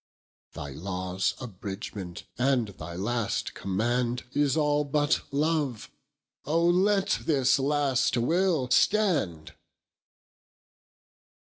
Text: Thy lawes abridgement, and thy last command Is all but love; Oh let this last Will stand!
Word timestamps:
Thy 0.53 0.71
lawes 0.71 1.35
abridgement, 1.39 2.23
and 2.35 2.69
thy 2.69 2.95
last 2.95 3.53
command 3.53 4.23
Is 4.31 4.57
all 4.57 4.83
but 4.83 5.21
love; 5.31 5.91
Oh 6.43 6.65
let 6.65 7.19
this 7.27 7.59
last 7.59 8.17
Will 8.17 8.67
stand! 8.71 9.53